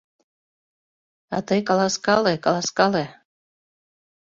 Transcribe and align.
А 1.35 1.37
тый 1.47 1.61
каласкале, 1.69 2.33
каласкале. 2.45 3.05